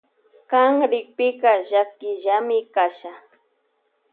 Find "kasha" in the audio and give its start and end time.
2.73-3.11